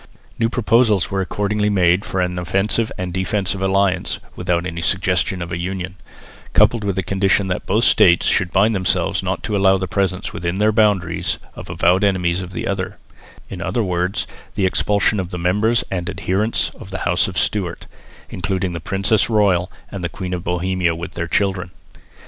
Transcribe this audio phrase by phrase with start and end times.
[0.39, 5.51] New proposals were accordingly made for an offensive and defensive alliance (without any suggestion of
[5.51, 5.95] a union),
[6.53, 10.33] coupled with the condition that both States should bind themselves not to allow the presence
[10.33, 12.97] within their boundaries of avowed enemies of the other
[13.47, 14.25] in other words
[14.55, 17.85] the expulsion of the members and adherents of the house of Stewart,
[18.31, 21.69] including the princess royal and the Queen of Bohemia with their children.